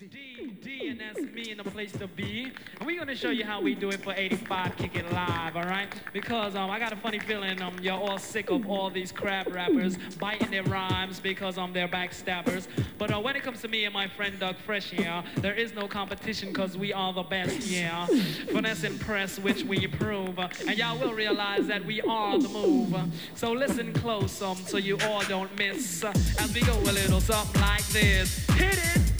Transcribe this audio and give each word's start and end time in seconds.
D, 0.00 0.56
D, 0.62 0.88
and 0.88 0.98
that's 0.98 1.20
me 1.20 1.50
in 1.50 1.58
the 1.58 1.64
place 1.64 1.92
to 1.92 2.06
be. 2.06 2.50
And 2.78 2.86
we're 2.86 2.98
gonna 2.98 3.14
show 3.14 3.28
you 3.28 3.44
how 3.44 3.60
we 3.60 3.74
do 3.74 3.90
it 3.90 4.02
for 4.02 4.14
85 4.16 4.74
Kick 4.78 4.96
It 4.96 5.12
Live, 5.12 5.56
alright? 5.56 5.92
Because 6.14 6.56
um, 6.56 6.70
I 6.70 6.78
got 6.78 6.94
a 6.94 6.96
funny 6.96 7.18
feeling 7.18 7.60
um, 7.60 7.76
you're 7.82 7.92
all 7.92 8.16
sick 8.16 8.48
of 8.48 8.66
all 8.66 8.88
these 8.88 9.12
crap 9.12 9.52
rappers 9.52 9.98
biting 10.18 10.50
their 10.50 10.62
rhymes 10.62 11.20
because 11.20 11.58
um, 11.58 11.74
they're 11.74 11.86
backstabbers. 11.86 12.66
But 12.96 13.12
uh, 13.12 13.20
when 13.20 13.36
it 13.36 13.42
comes 13.42 13.60
to 13.60 13.68
me 13.68 13.84
and 13.84 13.92
my 13.92 14.08
friend 14.08 14.38
Doug 14.38 14.56
Fresh 14.56 14.88
here, 14.90 15.22
there 15.36 15.54
is 15.54 15.74
no 15.74 15.86
competition 15.86 16.48
because 16.48 16.78
we 16.78 16.94
are 16.94 17.12
the 17.12 17.22
best, 17.22 17.66
yeah. 17.66 18.06
Finesse 18.06 18.84
and 18.84 18.98
press, 19.00 19.38
which 19.38 19.64
we 19.64 19.86
prove. 19.86 20.38
And 20.38 20.78
y'all 20.78 20.98
will 20.98 21.12
realize 21.12 21.66
that 21.66 21.84
we 21.84 22.00
are 22.00 22.38
the 22.38 22.48
move. 22.48 22.96
So 23.34 23.52
listen 23.52 23.92
close 23.92 24.40
um, 24.40 24.56
so 24.56 24.78
you 24.78 24.96
all 25.04 25.22
don't 25.24 25.54
miss 25.58 26.02
as 26.04 26.54
we 26.54 26.62
go 26.62 26.72
a 26.72 26.92
little 26.92 27.20
something 27.20 27.60
like 27.60 27.86
this. 27.88 28.46
Hit 28.52 28.78
it! 28.96 29.19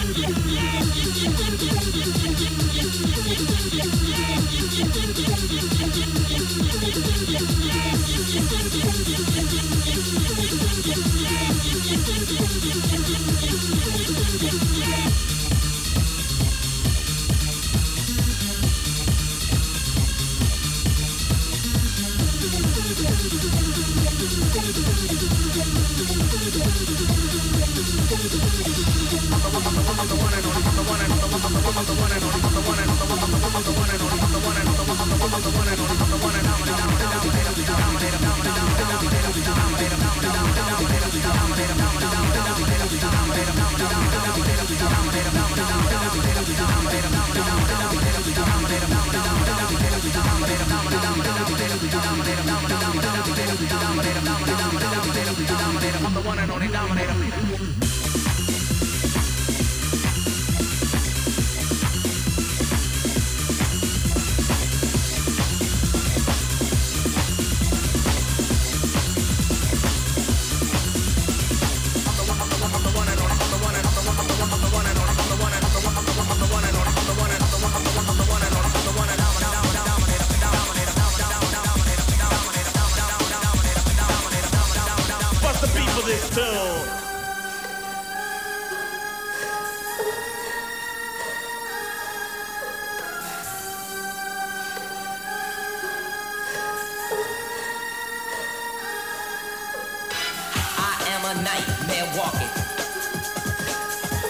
nightmare 101.43 102.05
walking. 102.15 102.51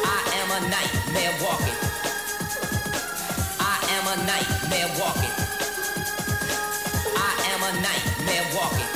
I 0.04 0.20
am 0.40 0.50
a 0.52 0.60
nightmare 0.70 1.34
walking. 1.44 1.78
I 3.60 3.78
am 3.96 4.06
a 4.08 4.16
nightmare 4.24 4.90
walking. 5.00 5.34
I 7.18 7.32
am 7.52 7.62
a 7.68 7.72
nightmare 7.82 8.48
walking. 8.56 8.90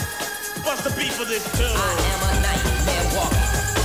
What's 0.64 0.84
the 0.84 0.92
beat 0.96 1.12
for 1.12 1.26
this 1.26 1.44
tune? 1.58 1.76
I 1.76 1.92
am 2.12 2.22
a 2.30 2.42
nightmare 2.42 3.06
walking. 3.18 3.85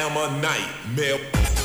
am 0.00 0.16
a 0.16 0.40
nightmare. 0.40 1.59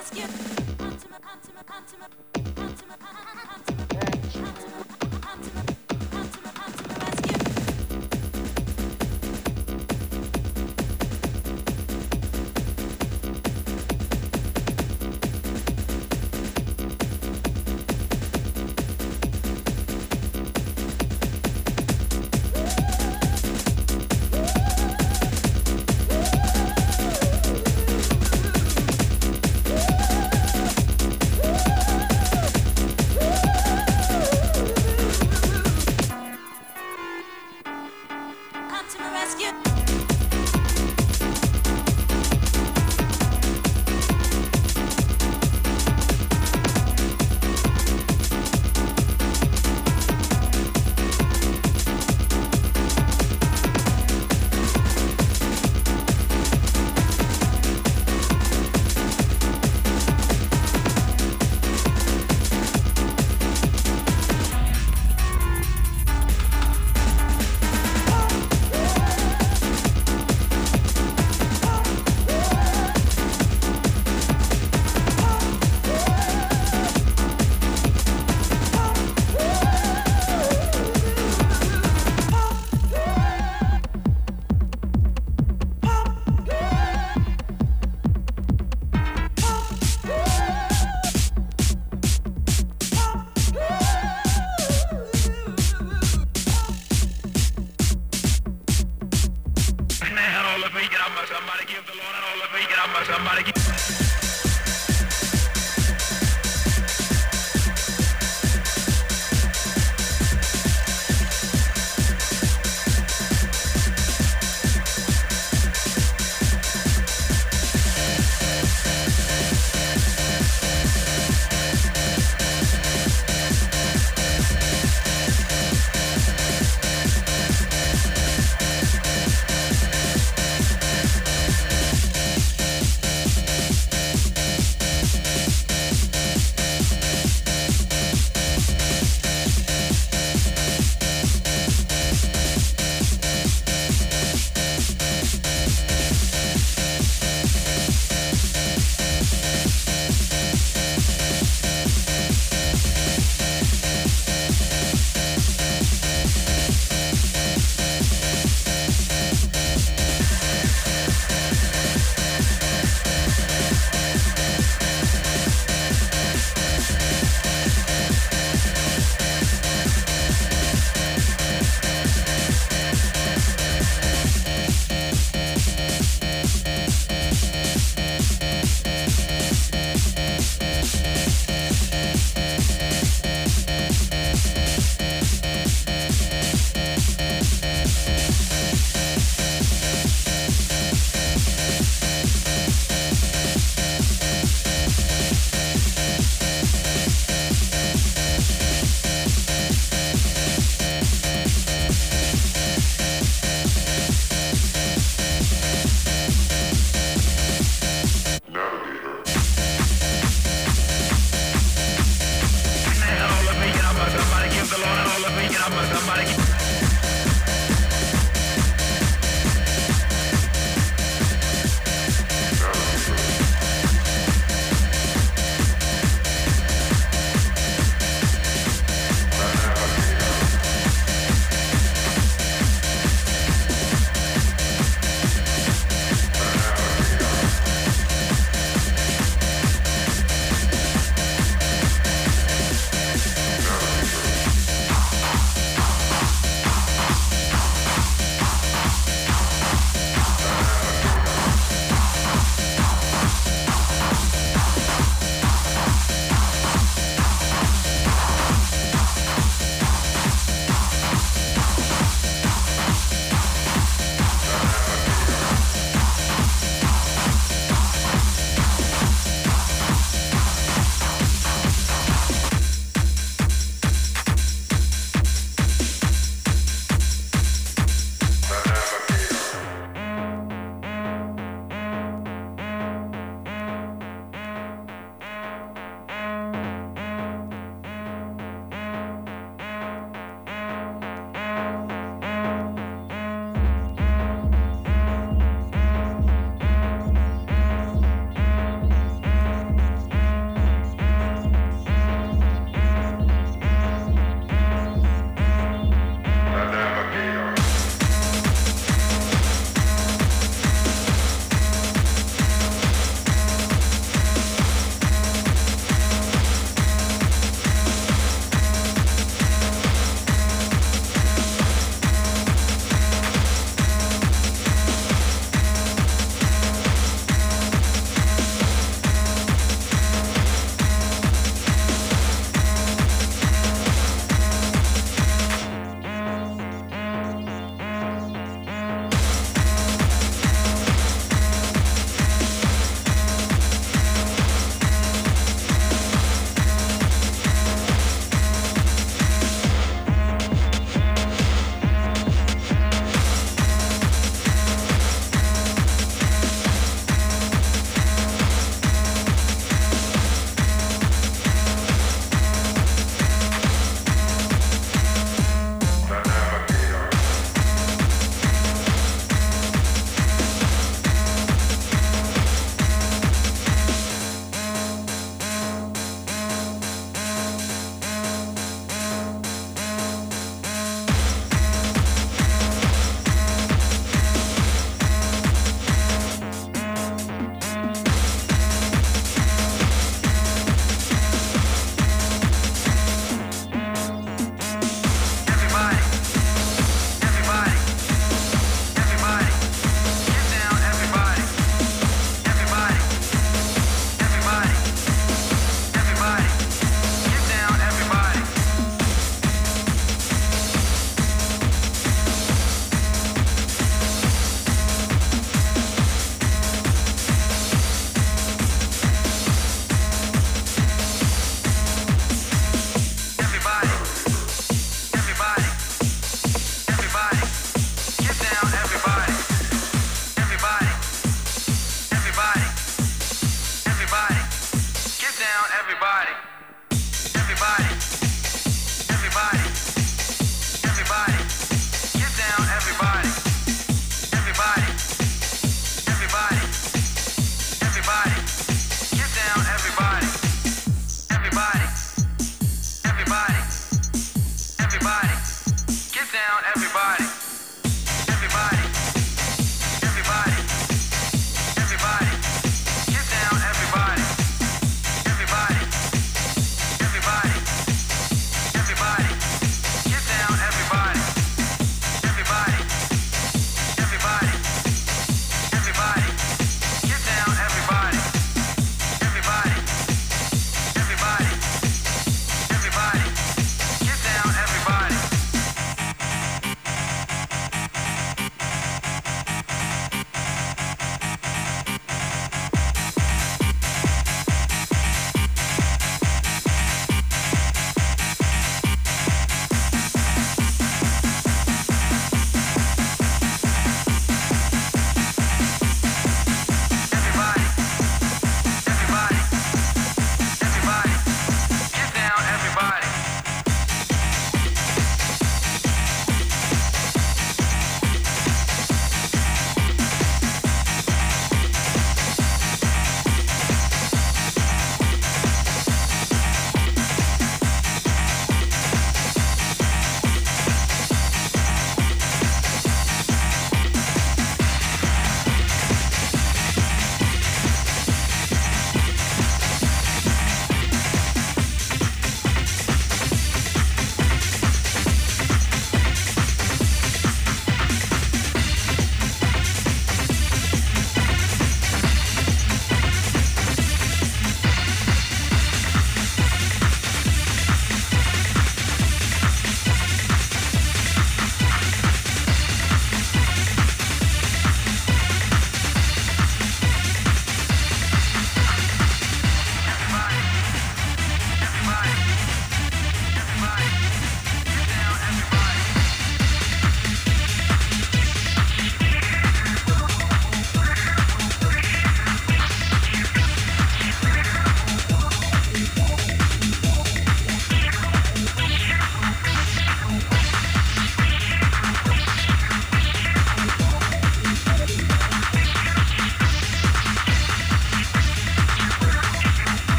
Rescue. 0.00 0.48